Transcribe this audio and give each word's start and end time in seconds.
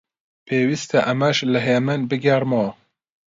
پێویستە 0.47 0.99
ئەمەش 1.07 1.37
لە 1.53 1.59
هێمن 1.67 2.01
بگێڕمەوە: 2.09 2.69